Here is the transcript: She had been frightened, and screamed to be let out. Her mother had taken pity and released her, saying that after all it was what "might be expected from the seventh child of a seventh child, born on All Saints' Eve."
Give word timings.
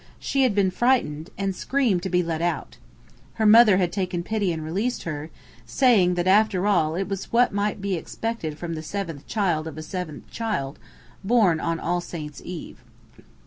She 0.17 0.41
had 0.41 0.55
been 0.55 0.71
frightened, 0.71 1.29
and 1.37 1.55
screamed 1.55 2.01
to 2.01 2.09
be 2.09 2.23
let 2.23 2.41
out. 2.41 2.77
Her 3.35 3.45
mother 3.45 3.77
had 3.77 3.91
taken 3.91 4.23
pity 4.23 4.51
and 4.51 4.65
released 4.65 5.03
her, 5.03 5.29
saying 5.67 6.15
that 6.15 6.25
after 6.25 6.65
all 6.65 6.95
it 6.95 7.07
was 7.07 7.31
what 7.31 7.53
"might 7.53 7.81
be 7.81 7.93
expected 7.93 8.57
from 8.57 8.73
the 8.73 8.81
seventh 8.81 9.27
child 9.27 9.67
of 9.67 9.77
a 9.77 9.83
seventh 9.83 10.27
child, 10.31 10.79
born 11.23 11.59
on 11.59 11.79
All 11.79 12.01
Saints' 12.01 12.41
Eve." 12.43 12.79